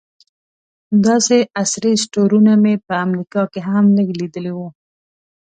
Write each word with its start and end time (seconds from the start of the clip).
داسې 1.05 1.37
عصري 1.61 1.93
سټورونه 2.03 2.53
مې 2.63 2.73
په 2.87 2.93
امریکا 3.05 3.41
کې 3.51 3.59
هم 3.69 3.85
لږ 3.97 4.07
لیدلي 4.21 4.53
وو. 4.57 4.67